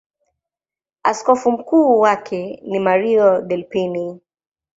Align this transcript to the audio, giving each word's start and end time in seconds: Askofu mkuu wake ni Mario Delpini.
Askofu 1.03 1.51
mkuu 1.51 1.99
wake 1.99 2.59
ni 2.67 2.79
Mario 2.79 3.41
Delpini. 3.41 4.21